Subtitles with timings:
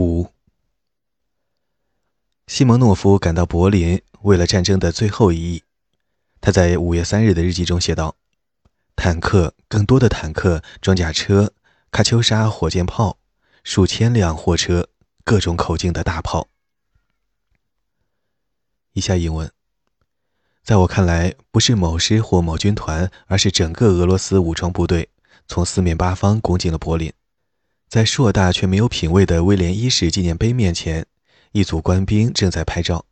[0.00, 0.32] 五，
[2.46, 5.62] 西蒙诺夫赶到柏林，为了战争的最后一役。
[6.40, 8.16] 他在五月三日的日记中写道
[8.96, 11.52] ：“坦克，更多的坦克、装甲车、
[11.90, 13.18] 卡秋莎火箭炮，
[13.62, 14.88] 数千辆货车，
[15.22, 16.48] 各种口径的大炮。”
[18.94, 19.52] 以下引文：
[20.64, 25.10] 在我看来，不是某师或某军团，而是整个俄罗斯武装部队，
[25.46, 27.12] 从四面八方攻进了柏林。
[27.90, 31.04] 在硕大却没有品位的威廉一世纪念碑面前，
[31.50, 33.04] 一组官兵正在拍照。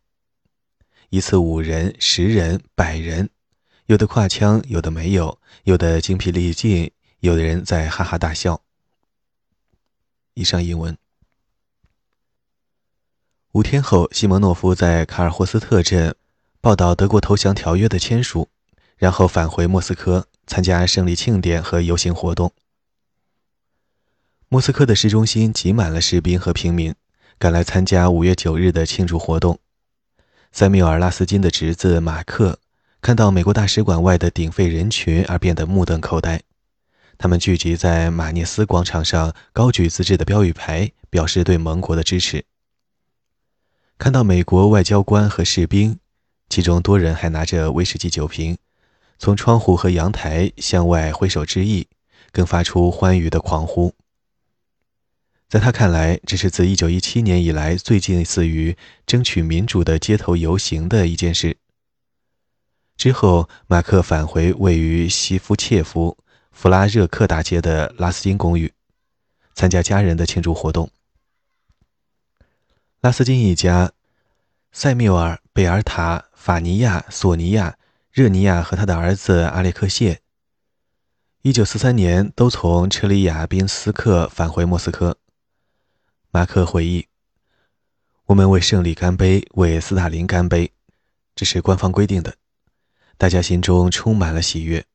[1.09, 3.29] 一次五人、十人、百人，
[3.87, 6.89] 有的挎枪，有的没有，有的精疲力尽，
[7.19, 8.61] 有的人在哈哈大笑。
[10.33, 10.97] 以上英文。
[13.51, 16.15] 五天后，西蒙诺夫在卡尔霍斯特镇
[16.61, 18.47] 报道德国投降条约的签署，
[18.95, 22.53] 然后返回莫斯科参加胜利庆典和游行活动。
[24.51, 26.95] 莫斯科的市中心挤满了士兵和平民，
[27.37, 29.59] 赶来参加五月九日的庆祝活动。
[30.51, 32.57] 塞缪尔·拉斯金的侄子马克
[32.99, 36.41] 看到美国大使馆外的鼎沸人群而变得目瞪口呆。
[37.19, 42.43] 他们聚集在马涅斯广场上，高举自制的标语牌，表示对盟国的支持。
[43.99, 45.99] 看到美国外交官和士兵，
[46.49, 48.57] 其中多人还拿着威士忌酒瓶，
[49.19, 51.87] 从窗户和阳台向外挥手致意，
[52.31, 53.93] 更发出欢愉的狂呼。
[55.49, 61.57] 在他看来，这是自1917年以来最近似于争取民主的街头游行的一件事。
[62.95, 66.15] 之后，马克返回位于西夫切夫
[66.51, 68.71] 弗拉热克大街的拉斯金公寓，
[69.55, 70.91] 参加家人的庆祝活动。
[73.01, 73.93] 拉斯金一家，
[74.71, 77.75] 塞缪尔、贝尔塔、法尼亚、索尼娅、
[78.11, 80.21] 热尼亚和他的儿子阿列克谢
[81.41, 85.17] ，1943年都从车里亚宾斯克返回莫斯科。
[86.31, 87.07] 马克回忆
[88.27, 90.71] ：“我们为胜利干杯，为斯大林干杯，
[91.33, 92.35] 这是官方规定的。
[93.17, 94.85] 大家心中充满了喜悦。”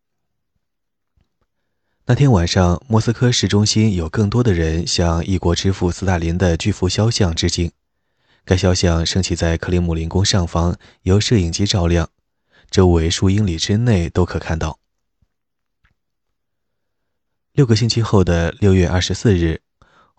[2.06, 7.72] 那天晚上，莫斯科市中心有更多的人向异国之父斯大林的巨幅肖像致敬。
[8.44, 12.10] 该肖像升起在克里姆林宫上方，由摄影机照亮，
[12.70, 14.78] 周围数英里之内都可看到。
[17.50, 19.63] 六个星期后的六月二十四日。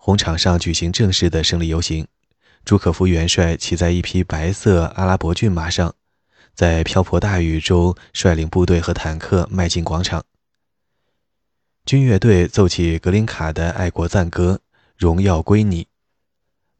[0.06, 2.06] 红场上举行正式的胜利游行，
[2.64, 5.96] 朱可夫元帅骑在一匹白色阿拉伯骏马上，
[6.54, 10.24] 在瓢泼大雨中率领部队和坦克迈进广场。
[11.84, 14.60] 军乐队奏起格林卡的爱国赞歌，
[14.96, 15.88] 荣耀归你。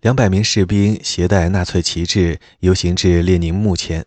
[0.03, 4.07] 两百名士兵携带纳粹旗帜游行至列宁墓前，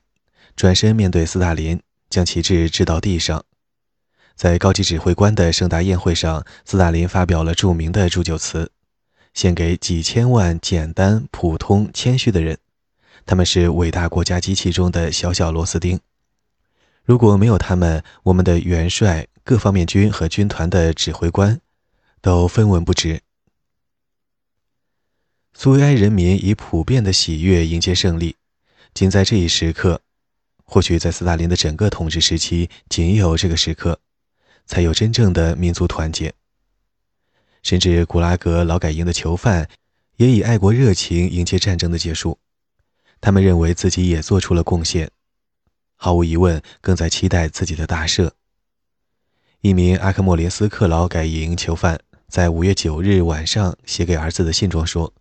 [0.56, 3.44] 转身面对斯大林，将旗帜掷到地上。
[4.38, 8.72] 在高级指挥官的盛大宴会上，斯大林发表了著名的祝酒词。
[9.34, 12.58] 献给几千万简单、普通、谦虚的人，
[13.26, 16.00] 他们是伟大国家机器中的小小螺丝钉。
[17.04, 21.60] 如果没有他们，我们的元帅、各方面军和军团的指挥官
[22.22, 23.22] 都分文不值。
[25.54, 28.36] 苏维埃人民以普遍的喜悦迎接胜利。
[28.94, 30.02] 仅在这一时刻，
[30.64, 34.00] 或许在斯大林的整个统治时期，仅有这个时刻，
[34.66, 36.34] 才有真正的民族团结。
[37.62, 39.70] 甚至古拉格劳改营的囚犯
[40.18, 42.40] 也以爱国热情迎接战争的结束，
[43.22, 45.10] 他们认为自己也做出了贡献，
[45.96, 48.32] 毫无疑问，更在期待自己的大赦。
[49.62, 55.14] 一名阿克莫林斯克劳改营囚犯在五月九日晚上写给儿子的信中说：“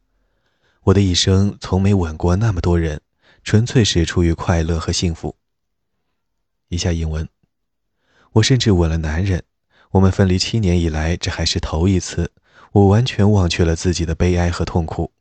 [0.84, 3.00] 我的一生从没吻过那么多人，
[3.42, 5.34] 纯粹是出于快乐和幸福。”
[6.70, 7.28] 以下引文：
[8.32, 9.42] 我甚至吻了男人。
[9.90, 12.32] 我们分离七年以来，这还是头一次。
[12.72, 15.12] 我完全忘却了自己的悲哀和痛苦。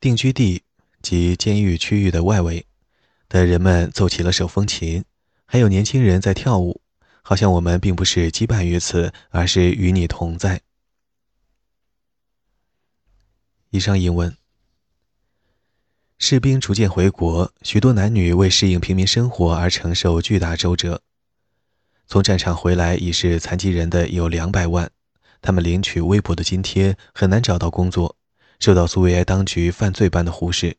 [0.00, 0.62] 定居地
[1.00, 2.66] 及监狱区域的外围
[3.28, 5.04] 的人们奏起了手风琴，
[5.46, 6.80] 还有年轻人在跳舞，
[7.22, 10.60] 好像我们并不是羁绊于此，而是与你同在。
[13.70, 14.36] 以上引文。
[16.18, 21.00] 士兵逐渐回国，许多男女为适应平民生活而承受巨大周折。
[22.08, 24.90] 从战场回来已是残疾人的有两百万，
[25.42, 28.16] 他们领取微薄的津贴，很难找到工作，
[28.58, 30.78] 受到苏维埃当局犯罪般的忽视。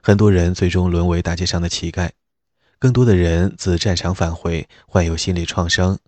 [0.00, 2.08] 很多人最终沦为大街上的乞丐，
[2.78, 5.98] 更多的人自战场返回，患有心理创伤，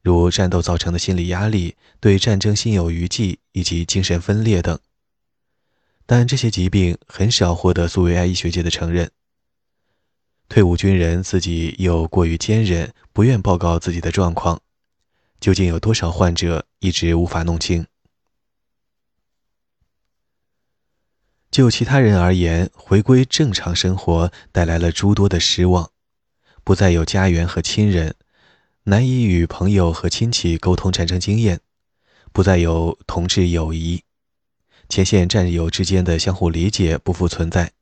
[0.00, 4.78] 如战斗造成的心理压力、对战争心有余悸以及精神分裂等。
[6.06, 9.10] 但这些疾病很少获得苏维埃医学界的承认。
[10.48, 14.60] 退伍军人自己又过于坚韧，不愿报告自己的状况。
[15.40, 17.86] 究竟有多少患者一直无法弄清？
[21.50, 25.90] 就其他人而言，回归正常生活带来了诸多的失望，
[26.64, 28.16] 不再有家园和亲人，
[28.84, 31.60] 难以与朋友和亲戚沟通战争经验，
[32.32, 34.02] 不再有同志友谊，
[34.88, 37.72] 前线战友之间的相互理解不复存在，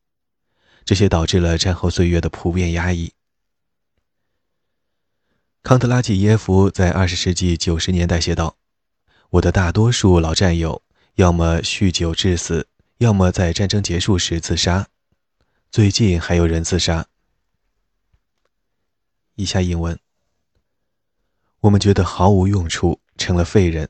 [0.84, 3.12] 这些导致了战后岁月的普遍压抑。
[5.62, 8.56] 康特拉季耶夫在二十世纪九十年代写道
[9.30, 10.82] ：“我的大多数老战友，
[11.14, 12.66] 要么酗酒致死。”
[12.98, 14.86] 要么在战争结束时自杀，
[15.72, 17.08] 最近还有人自杀。
[19.34, 19.98] 以下引文：
[21.62, 23.88] 我们觉得毫无用处，成了废人。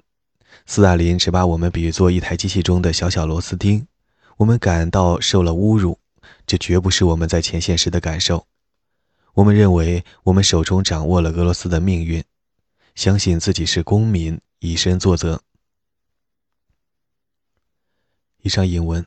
[0.65, 3.87] 斯大林只把我们比作一台机器中的小小螺丝钉，
[4.39, 5.99] 我们感到受了侮辱，
[6.53, 8.47] 这绝不是我们在前线时的感受。
[9.33, 12.23] 我们认为我们手中掌握了俄罗斯的命运，
[12.95, 15.43] 相信自己是公民，以身作则。
[18.43, 19.07] 以上引文，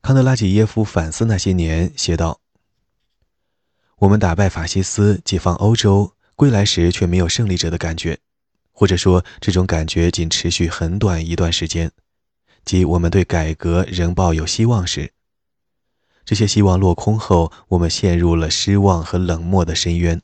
[0.00, 2.40] 康德拉季耶夫反思那些年，写道
[3.98, 8.16] ：“我们打败法西斯，解放欧洲，归来时却没有胜利者的感觉，
[8.70, 11.90] 或者说，这种感觉仅持续很短一段时间，
[12.64, 15.12] 即我们对改革仍抱有希望时。
[16.26, 20.20] 这些希望落空后，我们陷入了失望和冷漠的深渊。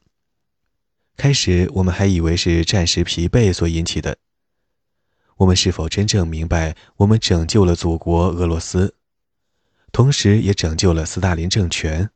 [1.17, 4.19] 开始，我们还以为是战时疲惫所引起的。”
[5.39, 8.97] 我们是否真正明白，我们拯救了祖国俄罗斯，
[9.93, 12.11] 同时也拯救了斯大林政权？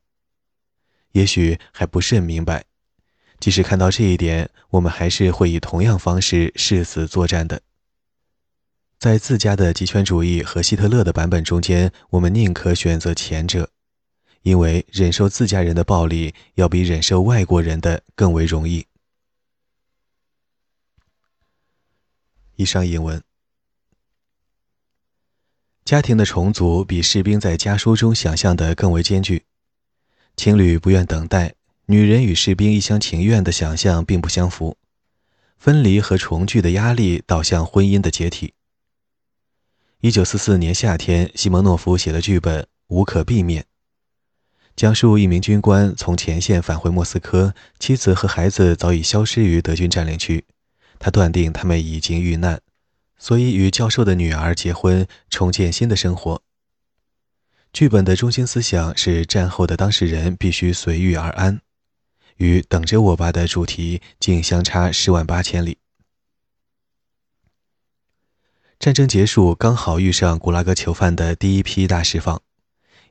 [1.13, 2.65] 也许还不甚明白。
[3.39, 7.63] 即使看到这一点，我们还是会以同样方式誓死作战的。
[8.99, 13.71] 在自家的极权主义和希特勒的版本中间，我们宁可选择前者，
[14.47, 18.87] 因为忍受自家人的暴力，要比忍受外国人的更为容易。
[22.55, 23.21] 以上引文。
[25.85, 29.47] 家庭的重组比士兵在家书中想象的更为艰巨。
[30.37, 31.57] 情侣不愿等待，
[31.87, 34.79] 女人与士兵一厢情愿的想象并不相符。
[35.59, 38.55] 分离和重聚的压力导向婚姻的解体。
[40.03, 43.63] 一九四四年夏天，西蒙诺夫写了剧本《无可避免》，
[44.77, 50.45] 讲述一名军官从前线返回莫斯科，妻子和孩子早已消失于德军占领区。
[50.99, 52.61] 他断定他们已经遇难，
[53.17, 56.43] 所以与教授的女儿结婚，重建新的生活。
[57.73, 61.63] 剧本的中心思想是战后的当事人必须随遇而安，
[62.37, 65.79] 与“等着我吧”的主题竟相差十万八千里。
[68.79, 72.43] 战争结束刚好遇上古拉格囚犯的第一批大释放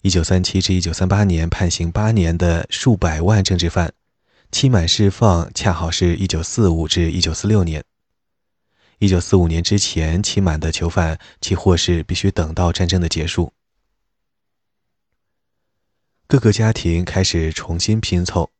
[0.05, 3.91] ，1937至1938年判刑八年的数百万政治犯。
[4.51, 7.83] 期满释放恰好是一九四五至一九四六年。
[8.99, 13.51] 一九四五年之前期满的囚犯，其获释必须等到战争的结束。
[16.27, 18.51] 各个家庭开始重新拼凑，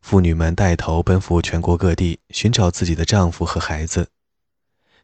[0.00, 4.08] 妇女们带头奔赴全国各地寻找自己的丈夫和孩子。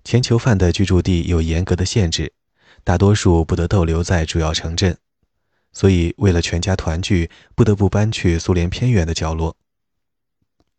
[0.04, 2.32] 前囚犯的居住地有严格的限制，
[2.84, 4.96] 大多数不得逗留在主要城镇，
[5.72, 9.56] 所以为了全家团聚，不得不搬去苏联偏远的角落。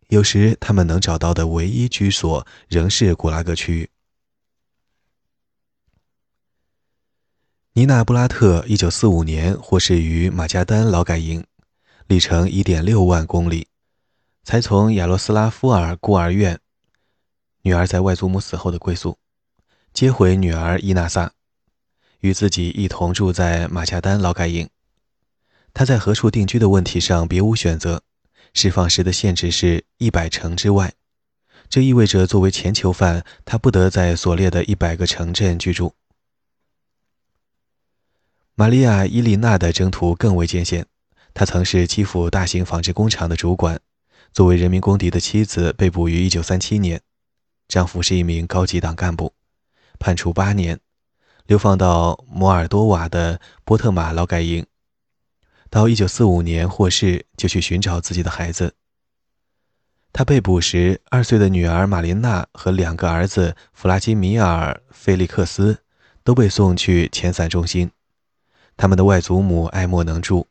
[0.09, 3.89] 有时，他们能找到的唯一居所仍是古拉格区域。
[7.73, 11.45] 尼娜·布拉特1945年获释于马加丹劳改营，
[12.07, 13.67] 里程1.6万公里，
[14.43, 16.59] 才从亚罗斯拉夫尔孤儿院
[17.63, 19.17] （女儿在外祖母死后的归宿）
[19.93, 21.31] 接回女儿伊娜萨，
[22.19, 24.69] 与自己一同住在马加丹劳改营。
[25.73, 28.03] 他在何处定居的问题上别无选择。
[28.53, 30.93] 释放时的限制是一百城之外，
[31.69, 35.95] 这意味着作为前囚犯，他不得在所列的一百个城镇居住。
[38.55, 40.85] 玛利亚·伊丽娜的征途更为艰险，
[41.33, 43.79] 她曾是基辅大型纺织工厂的主管，
[44.33, 47.01] 作为人民公敌的妻子被捕于1937年，
[47.69, 49.33] 丈夫是一名高级党干部，
[49.97, 50.77] 判处八年，
[51.47, 54.65] 流放到摩尔多瓦的波特马劳改营。
[55.71, 58.75] 到一九四五年获释，就去寻找自己的孩子。
[60.11, 65.81] 他被捕时，二岁的女儿玛琳娜和两个儿子弗拉基米尔、菲利克斯
[66.25, 67.89] 都被送去遣散中心。
[68.75, 70.45] 他们的外祖母爱莫能助，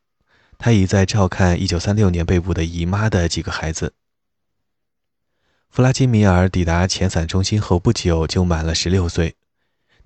[0.56, 3.92] 她已在照看一九三六年被捕的姨妈的几个孩子。
[5.68, 9.36] 弗拉基米尔抵达遣散中心后不久就满了十六岁，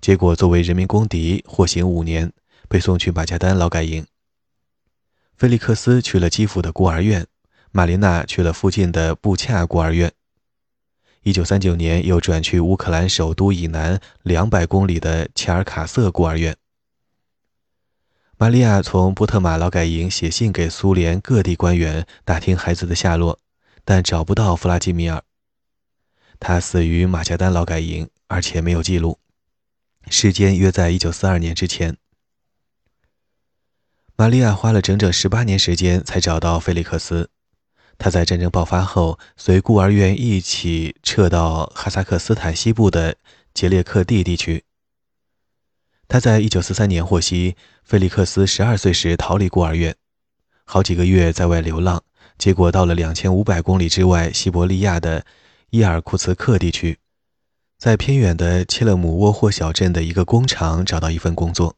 [0.01, 2.33] 结果作为人民公敌获刑五年，
[2.67, 4.05] 被送去马加丹劳改营。
[5.37, 7.27] 菲利克斯去了基辅的孤儿院，
[7.71, 10.13] 玛琳娜去了附近的布恰孤儿院。
[11.23, 16.55] 一九三九年，又转去乌克兰首都以南两百公里的切尔卡瑟孤儿院。
[18.37, 23.39] 玛利亚从波特马劳改营写信给苏联各地官员打听孩子的下落，
[23.83, 25.21] 但找不到弗拉基米尔。
[26.39, 29.19] 他死于马加丹劳改营，而且没有记录，
[30.09, 31.97] 时间约在1942年之前。
[34.17, 37.29] 玛利亚花了整整十八年时间才找到菲利克斯。
[37.97, 43.17] 他在战争爆发后随孤儿院一起撤到哈萨克斯坦西部的
[43.53, 44.63] 杰列克蒂地区。
[46.07, 49.93] 他在一九四三年获悉，菲利克斯十二岁时逃离孤儿院，
[50.63, 52.01] 好几个月在外流浪，
[52.37, 55.25] 结果到了两千五百公里之外西伯利亚的
[55.71, 56.99] 伊尔库茨克地区，
[57.77, 61.75] 在偏远的切勒姆沃霍小镇的一个工厂找到一份工作。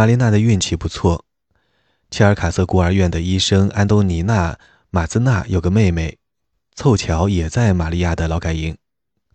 [0.00, 1.26] 玛丽娜的运气不错，
[2.10, 4.54] 切尔卡瑟孤儿院的医生安东尼娜·
[4.88, 6.16] 马兹纳有个妹妹，
[6.74, 8.78] 凑巧也在玛利亚的劳改营。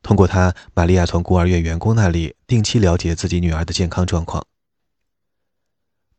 [0.01, 4.43] 通过她，玛利亚从孤儿院员工那里定期了解自己女儿的健康状况。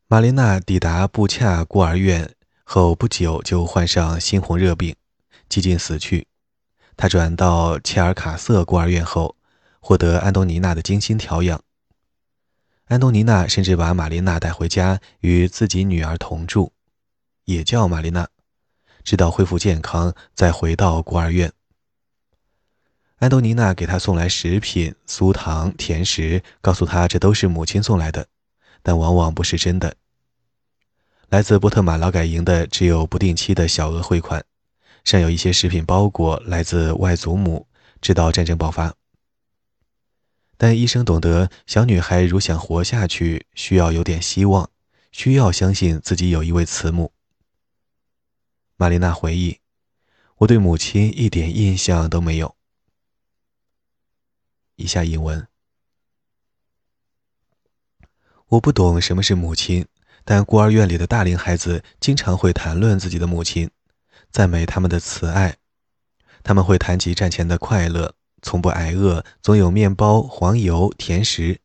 [0.06, 4.94] 玛丽娜抵达布恰孤儿院后不久就患上猩红热病，
[5.48, 6.28] 几近死去。
[6.96, 9.34] 她转到切尔卡瑟孤儿院后，
[9.80, 11.60] 获得安东尼娜的精心调养。
[12.86, 16.70] 安东尼娜甚至把玛丽娜带回家与自己女儿同住，
[17.44, 18.28] 也叫玛丽娜，
[19.02, 21.52] 直到恢复健康再回到孤儿院。
[23.16, 28.28] 安东尼娜给她送来食品、酥糖、甜食，告诉她这都是母亲送来的，
[28.84, 29.96] 但往往不是真的。
[31.28, 34.44] 来自波特马劳改营的只有不定期的小额汇款，
[35.02, 37.66] 尚有一些食品包裹来自外祖母，
[38.00, 38.94] 直到战争爆发。
[40.56, 44.70] 但医生懂得，小女孩如想活下去，需要有点希望，
[45.12, 47.12] 需要相信自己有一位慈母。
[48.76, 49.60] 玛丽娜回忆
[50.38, 52.56] ：“我对母亲一点印象都没有。”
[54.76, 55.46] 以下引文：
[58.48, 59.86] 我不懂什么是母亲，
[60.24, 63.70] 但孤儿院里的大龄孩子经常会谈论自己的母亲，
[64.30, 65.56] 赞美他们的慈爱，
[66.42, 68.14] 他们会谈及战前的快乐。
[68.46, 71.60] 从不挨饿，总有面包、黄油、甜食。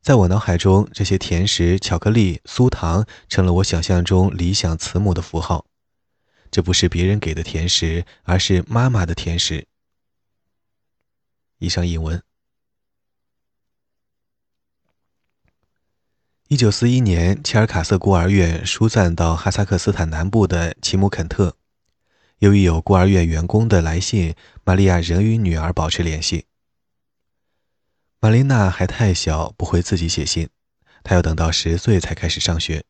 [0.00, 5.66] 在我脑海中，这些甜食、巧克力、酥糖成了我想象中理想慈母的符号。
[6.48, 9.66] 这不是别人给的甜食，而是妈妈的甜食。
[11.58, 12.22] 以上引文。
[16.46, 21.56] 一九四一年，切尔卡瑟孤儿院疏散到哈萨克斯坦南部的齐姆肯特。
[22.40, 26.46] 由于有孤儿院员工的来信，玛利亚仍与女儿保持联系。
[28.18, 30.48] 玛丽娜还太小，不会自己写信，
[31.04, 32.82] 她要等到十岁才开始上学，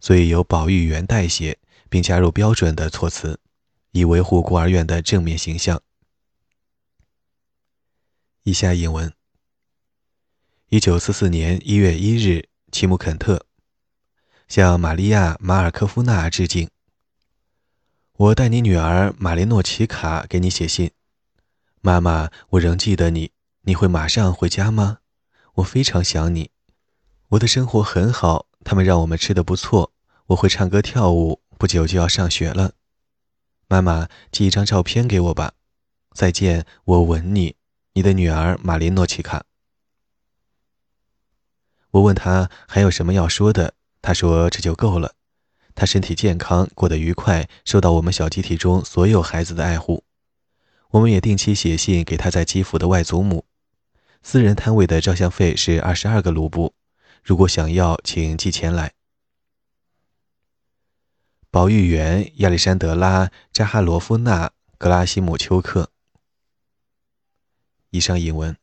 [0.00, 3.40] 所以由保育员代写，并加入标准的措辞，
[3.92, 5.80] 以维护孤儿院的正面形象。
[8.42, 9.10] 以下引文：
[10.68, 13.46] 一九四四年一月一日，齐姆肯特
[14.46, 16.68] 向玛利亚·马尔科夫娜致敬。
[18.16, 20.92] 我带你女儿玛莲诺奇卡给你写信，
[21.80, 23.32] 妈妈，我仍记得你。
[23.62, 24.98] 你会马上回家吗？
[25.54, 26.52] 我非常想你。
[27.30, 29.92] 我的生活很好，他们让我们吃的不错。
[30.26, 32.74] 我会唱歌跳舞，不久就要上学了。
[33.66, 35.54] 妈妈，寄一张照片给我吧。
[36.12, 37.56] 再见，我吻你，
[37.94, 39.44] 你的女儿玛莲诺奇卡。
[41.90, 45.16] 我问他还有什么要说的，他说这就够了。
[45.74, 50.04] 他身体健康，过得愉快，受到我们小集体中所有孩子的爱护。
[50.90, 53.44] 我们也定期写信给他在基辅的外祖母。
[54.22, 56.74] 私人摊位的照相费是二十二个卢布，
[57.22, 58.92] 如果想要，请寄钱来。
[61.50, 64.46] 保育员亚历山德拉·扎哈罗夫娜·
[64.78, 65.90] 格拉西姆丘克。
[67.90, 68.56] 以上引文。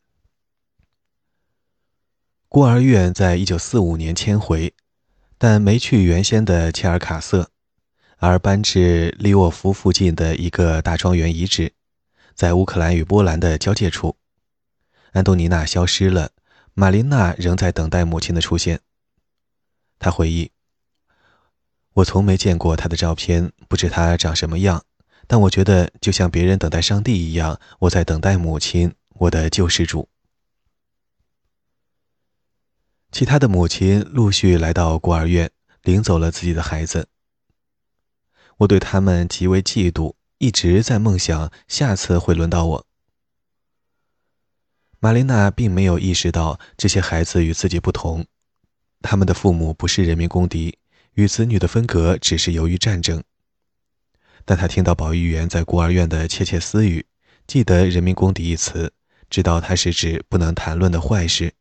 [2.48, 4.74] 孤儿院在一九四五年迁回。
[5.44, 7.50] 但没去原先的切尔卡瑟，
[8.18, 11.74] 而搬至利沃夫附近的一个大庄园遗址，
[12.36, 14.18] 在乌克兰与波兰的交界处。
[15.14, 16.30] 安东尼娜消失了，
[16.76, 18.82] 玛琳娜仍在等待母亲的出现。
[19.98, 20.52] 她回忆
[21.94, 24.86] ：“我从没见过她的照片，不知她长什么样，
[25.26, 30.08] 但我觉得就像别人等待上帝一样，我在等待母亲，我的救世主。”
[33.22, 35.52] 其他的母亲陆续来到孤儿院，
[35.84, 37.08] 领走了自己的孩子。
[38.58, 42.88] 我对他们极为嫉妒，一直在梦想下次会轮到我。
[45.00, 48.26] 玛丽娜并没有意识到这些孩子与自己不同，
[49.04, 50.80] 他们的父母不是人民公敌，
[51.14, 53.24] 与子女的分隔只是由于战争。
[54.46, 57.06] 但他听到保育员在孤儿院的窃窃私语，
[57.46, 58.92] 记得“人民公敌”一词，
[59.30, 61.54] 知道它是指不能谈论的坏事。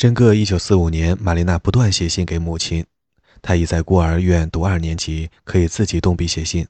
[0.00, 2.86] 整个1945年，玛丽娜不断写信给母亲。
[3.42, 6.66] 她已在孤儿院读二年级，可以自己动笔写信。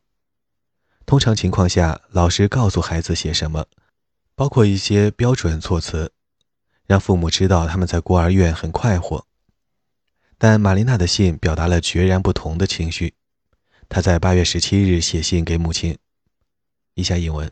[1.06, 3.66] 通常情况下，老师告诉孩子写什么，
[4.34, 6.10] 包括一些标准措辞，
[6.88, 9.24] 让父母知道他们在孤儿院很快活。
[10.36, 13.14] 但玛丽娜的信表达了决然不同的情绪。
[13.88, 15.96] 她在8月17日写信给母亲，
[16.94, 17.48] 以下引文：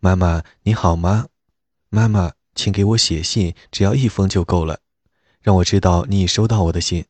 [0.00, 1.28] 妈妈，你好吗？
[1.90, 2.32] 妈妈。
[2.54, 4.80] 请给我写信，只要一封就够了，
[5.40, 7.06] 让我知道你已收到我的信。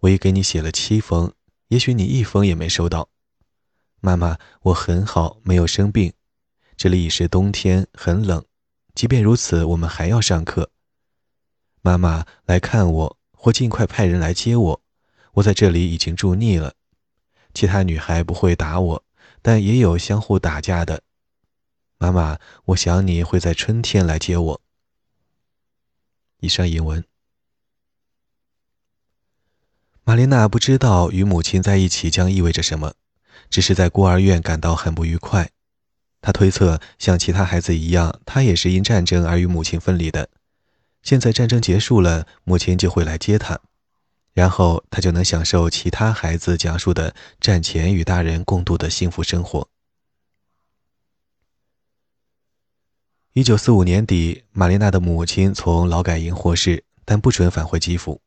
[0.00, 1.32] 我已给你写了七封，
[1.68, 3.08] 也许你一封也没收到。
[4.00, 6.12] 妈妈，我很好，没有生病。
[6.76, 8.44] 这里已是冬天，很冷。
[8.94, 10.70] 即便如此，我们还要上课。
[11.80, 14.82] 妈妈，来看我，或尽快派人来接我。
[15.34, 16.74] 我在这里已经住腻了。
[17.54, 19.04] 其他女孩不会打我，
[19.40, 21.02] 但也有相互打架的。
[22.02, 24.60] 妈妈，我想你会在春天来接我。
[26.40, 27.04] 以上引文。
[30.02, 32.94] 玛琳娜不知道与母亲在一起将意味着什么，
[33.48, 35.50] 只是在孤儿院感到很不愉快。
[36.20, 40.28] 她推测，像其他孩子一样，她也是因战争而与母亲分离的。
[41.04, 43.60] 现在战争结束了，母亲就会来接她，
[44.32, 49.68] 然后她就能享受其他孩子讲述的战前与大人共度的幸福生活。
[53.34, 58.20] 一九四五年底，玛丽娜的母亲从劳改营获释，但不准返回基辅。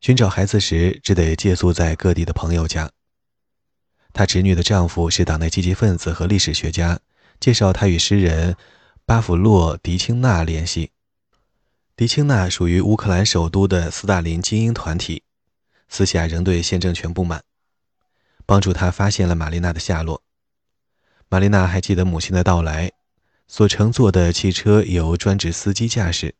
[0.00, 2.90] 寻找孩子时，只得借宿在各地的朋友家。
[4.14, 6.98] 她侄女的丈夫是党内积极分子和历史学家，
[7.38, 8.56] 介绍她与诗人
[9.04, 10.92] 巴甫洛·迪青纳联系。
[11.94, 15.24] 迪青纳属于乌克兰首都的斯大林精英团体，
[15.90, 17.42] 私下仍对现政权不满，
[18.46, 20.22] 帮助他发现了玛丽娜的下落。
[21.28, 22.92] 玛丽娜还记得母亲的到来。
[23.52, 26.34] 所乘坐的汽车由专职司机驾驶，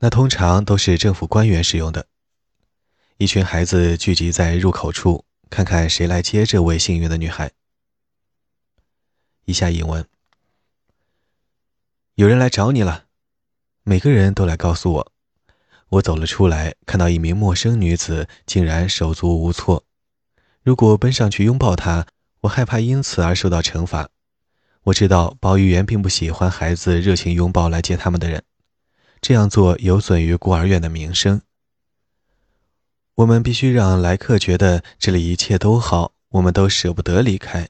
[0.00, 2.06] 那通常都是政府官员使用的。
[3.16, 7.52] 一群孩子聚集在入口处，看看谁来接这位幸运的女孩。
[9.46, 10.06] 以下引文：
[12.16, 13.06] 有人来找你了，
[13.82, 15.12] 每个人都来告诉我。
[15.88, 19.86] 我走了出来，看到一名陌生女子，竟然手足无措。
[20.62, 22.06] 如果奔上去拥抱她，
[22.40, 24.10] 我害怕因此而受到惩罚。
[24.84, 28.42] 我知道保育员并不喜欢孩子热情拥抱来接他们的人，
[29.22, 31.40] 这样做有损于孤儿院的名声。
[33.14, 37.68] 我们必须让来客觉得这里一切都好，我们都舍不得离开。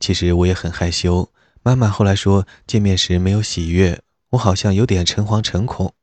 [0.00, 1.30] 其实我也很害羞。
[1.62, 5.94] 妈妈后来说，见面时没有喜悦，我好像有点诚惶诚恐。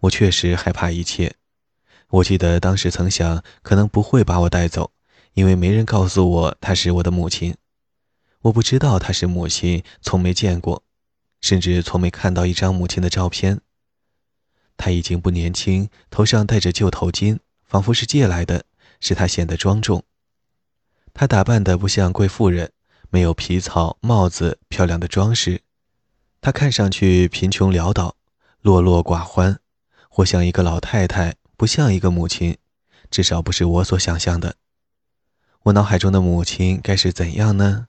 [0.00, 1.34] 我确实害怕一切。
[2.08, 4.92] 我记得当时曾想，可能不会把我带走，
[5.34, 7.54] 因为没人告诉我她是我的母亲。
[8.42, 10.82] 我不知道她是母亲，从没见过，
[11.40, 13.60] 甚至从没看到一张母亲的照片。
[14.78, 18.64] 她已经不年轻，头上戴着旧头巾，仿佛是借来的，
[18.98, 20.04] 使她显得庄重。
[21.12, 22.72] 她打扮得不像贵妇人，
[23.10, 25.60] 没有皮草、帽子、漂亮的装饰。
[26.40, 28.16] 她看上去贫穷潦倒、
[28.62, 29.60] 落落寡欢，
[30.08, 32.56] 或像一个老太太，不像一个母亲，
[33.10, 34.56] 至少不是我所想象的。
[35.64, 37.88] 我脑海中的母亲该是怎样呢？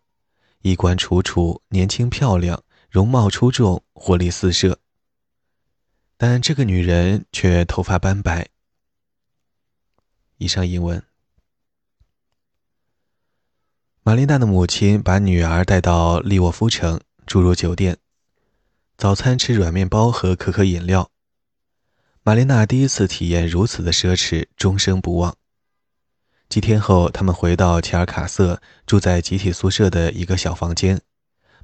[0.62, 4.78] 衣冠楚楚，年轻漂亮，容貌出众，活力四射。
[6.17, 8.47] 但这个女人却头发斑白。
[10.38, 11.04] 以上英文。
[14.04, 17.97] 玛丽娜的母亲把女儿带到利沃夫城，住入酒店，
[18.97, 21.10] 早餐吃软面包和可可饮料。
[22.21, 25.36] 玛丽娜第一次体验如此的奢侈，终生不忘。
[26.52, 31.00] 几天后，他们回到切尔卡瑟，住在集体宿舍的一个小房间。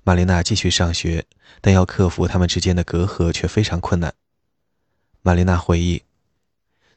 [0.01, 1.25] 玛丽娜继续上学，
[1.59, 4.13] 但要克服他们之间的隔阂却非常困难。
[5.21, 6.03] 玛丽娜回忆，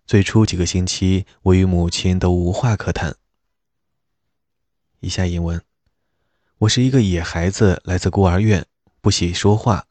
[0.07, 3.17] 最初几个星期，我与母亲都无话可谈。
[5.01, 5.61] 以下引文：
[6.59, 8.65] 我是一个野孩子，来自孤儿院，
[9.01, 9.87] 不喜说话。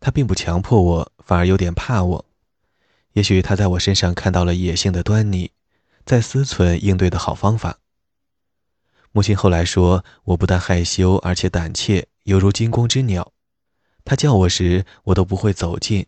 [0.00, 2.24] 他并不强迫我，反而有点怕我。
[3.12, 5.52] 也许他在我身上看到了野性的端倪。
[6.04, 7.78] 在思忖应对的好方法。
[9.12, 13.32] 母亲后来说：“我不但害羞，而且胆怯，犹如惊弓之鸟。
[14.04, 16.06] 他叫我时，我都不会走近，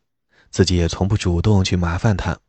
[0.50, 2.40] 自己也从不主动去麻烦他。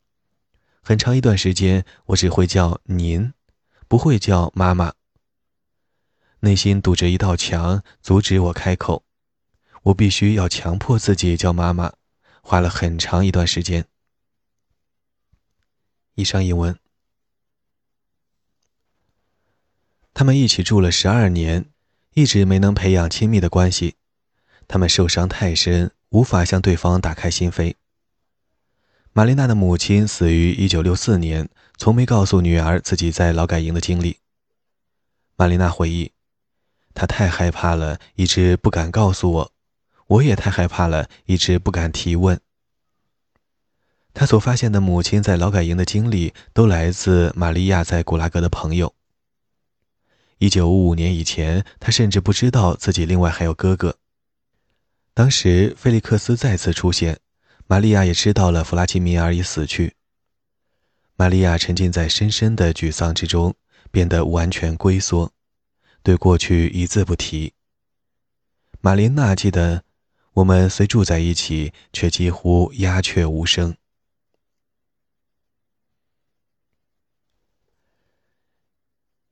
[0.81, 3.33] 很长一段时间，我只会叫您，
[3.87, 4.93] 不会叫妈妈。
[6.39, 9.03] 内心堵着一道墙，阻止我开口。
[9.83, 11.93] 我必须要强迫自己叫妈妈，
[12.41, 13.85] 花了很长一段时间。”
[16.15, 16.77] 以上英文。
[20.17, 21.65] 他们一起住了十二年，
[22.15, 23.97] 一直没能培养亲密的关系。
[24.67, 27.75] 他们受伤太深，无法向对方打开心扉。
[29.13, 34.17] 玛丽娜的母亲死于1964年，从没告诉女儿自己在劳改营的经历。
[35.35, 36.13] 玛丽娜回忆，
[36.95, 39.51] 她太害怕了，一直不敢告诉我；
[40.07, 42.41] 我也太害怕了，一直不敢提问。
[44.15, 48.95] 她所发现的母亲在劳改营的经历，都来自玛利亚在古拉格的朋友。
[50.39, 53.97] 1955年以前，他甚至不知道自己另外还有哥哥。
[55.13, 57.19] 当时，菲利克斯再次出现。
[57.65, 59.95] 玛利亚也知道了弗拉基米尔已死去。
[61.15, 63.55] 玛利亚沉浸在深深的沮丧之中，
[63.91, 65.33] 变得完全龟缩，
[66.01, 67.53] 对过去一字不提。
[68.79, 69.83] 玛琳娜记得，
[70.33, 73.75] 我们虽住在一起，却几乎鸦雀无声。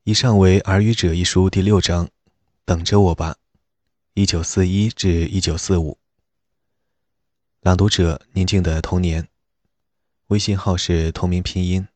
[0.08, 2.08] 以上为《耳语者》一书第六章，
[2.64, 3.38] 等着我吧，
[4.14, 5.98] 一九四一至一九四五。
[7.62, 9.26] 朗读者：宁静的童年。
[10.28, 11.88] 微信号是同名拼音。